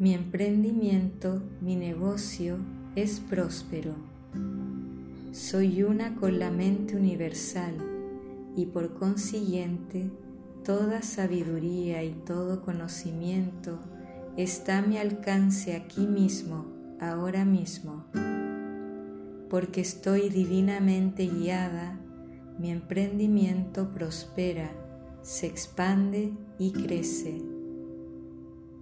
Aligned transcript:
Mi 0.00 0.14
emprendimiento, 0.14 1.42
mi 1.60 1.76
negocio 1.76 2.56
es 2.96 3.20
próspero. 3.20 3.96
Soy 5.30 5.82
una 5.82 6.14
con 6.14 6.38
la 6.38 6.50
mente 6.50 6.96
universal 6.96 7.74
y 8.56 8.64
por 8.64 8.94
consiguiente 8.94 10.10
toda 10.64 11.02
sabiduría 11.02 12.02
y 12.02 12.12
todo 12.12 12.62
conocimiento 12.62 13.78
está 14.38 14.78
a 14.78 14.82
mi 14.82 14.96
alcance 14.96 15.76
aquí 15.76 16.06
mismo, 16.06 16.64
ahora 16.98 17.44
mismo. 17.44 18.06
Porque 19.50 19.82
estoy 19.82 20.30
divinamente 20.30 21.26
guiada, 21.26 22.00
mi 22.58 22.70
emprendimiento 22.70 23.92
prospera, 23.92 24.70
se 25.20 25.46
expande 25.46 26.32
y 26.58 26.72
crece. 26.72 27.59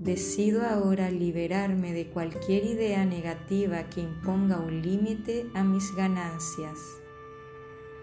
Decido 0.00 0.62
ahora 0.66 1.10
liberarme 1.10 1.92
de 1.92 2.06
cualquier 2.06 2.64
idea 2.64 3.04
negativa 3.04 3.90
que 3.90 4.00
imponga 4.00 4.58
un 4.58 4.80
límite 4.80 5.50
a 5.52 5.62
mis 5.62 5.94
ganancias. 5.94 6.78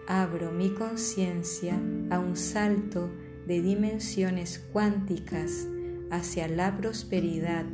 Abro 0.07 0.51
mi 0.51 0.69
conciencia 0.75 1.81
a 2.11 2.19
un 2.19 2.37
salto 2.37 3.09
de 3.47 3.63
dimensiones 3.63 4.59
cuánticas 4.71 5.67
hacia 6.11 6.47
la 6.47 6.77
prosperidad, 6.77 7.65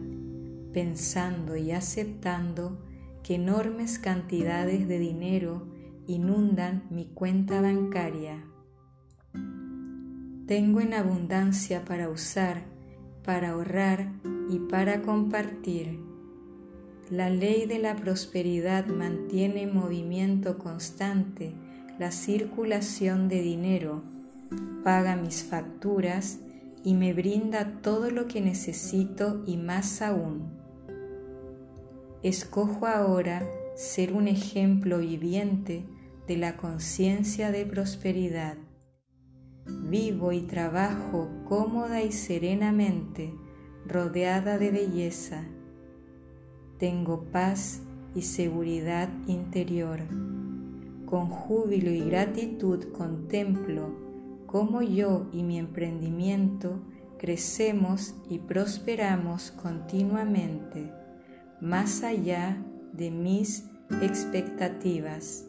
pensando 0.72 1.58
y 1.58 1.72
aceptando 1.72 2.82
que 3.24 3.36
enormes 3.36 4.00
cantidades 4.00 4.88
de 4.88 5.00
dinero 5.00 5.68
inundan 6.08 6.88
mi 6.90 7.08
cuenta 7.08 7.60
bancaria. 7.60 8.42
Tengo 10.48 10.80
en 10.80 10.94
abundancia 10.94 11.84
para 11.84 12.08
usar 12.08 12.73
para 13.24 13.52
ahorrar 13.52 14.12
y 14.50 14.60
para 14.60 15.02
compartir. 15.02 16.00
La 17.10 17.30
ley 17.30 17.66
de 17.66 17.80
la 17.80 17.96
prosperidad 17.96 18.88
mantiene 18.88 19.64
en 19.64 19.76
movimiento 19.76 20.58
constante 20.58 21.54
la 22.00 22.12
circulación 22.12 23.30
de 23.30 23.42
dinero, 23.42 24.02
paga 24.84 25.16
mis 25.16 25.44
facturas 25.44 26.40
y 26.84 26.96
me 26.96 27.14
brinda 27.14 27.82
todo 27.82 28.10
lo 28.10 28.28
que 28.28 28.42
necesito 28.42 29.44
y 29.46 29.58
más 29.58 30.02
aún. 30.02 30.52
Escojo 32.24 32.88
ahora 32.88 33.44
ser 33.76 34.14
un 34.14 34.28
ejemplo 34.28 35.00
viviente 35.00 35.86
de 36.28 36.38
la 36.38 36.58
conciencia 36.58 37.52
de 37.52 37.66
prosperidad. 37.66 38.58
Vivo 39.66 40.34
y 40.34 40.42
trabajo 40.42 41.30
cómoda 41.46 42.02
y 42.02 42.12
serenamente, 42.12 43.34
rodeada 43.88 44.58
de 44.58 44.72
belleza. 44.72 45.46
Tengo 46.78 47.24
paz 47.32 47.82
y 48.14 48.24
seguridad 48.24 49.10
interior. 49.28 50.02
Con 51.06 51.28
júbilo 51.28 51.92
y 51.92 52.02
gratitud 52.02 52.92
contemplo 52.92 53.90
cómo 54.48 54.82
yo 54.82 55.28
y 55.32 55.44
mi 55.44 55.60
emprendimiento 55.60 56.82
crecemos 57.18 58.16
y 58.30 58.40
prosperamos 58.40 59.52
continuamente, 59.52 60.92
más 61.62 62.04
allá 62.04 62.58
de 62.92 63.12
mis 63.12 63.64
expectativas. 64.02 65.46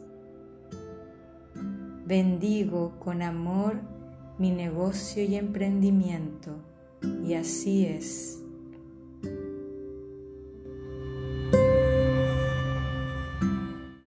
Bendigo 2.05 2.97
con 2.99 3.21
amor 3.21 3.94
mi 4.37 4.51
negocio 4.51 5.23
y 5.23 5.35
emprendimiento, 5.35 6.55
y 7.25 7.35
así 7.35 7.85
es. 7.85 8.34